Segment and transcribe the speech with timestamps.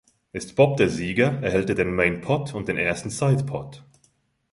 [0.31, 3.85] Ist Bob der Sieger, erhält er den Main Pot und den ersten Side Pot.